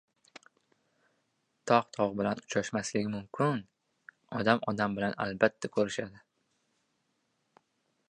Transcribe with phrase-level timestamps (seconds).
[1.71, 3.63] •Tog‘ tog‘ bilan uchrashmasligi mumkin,
[4.41, 6.27] odam odam bilan albatta ko‘rishadi.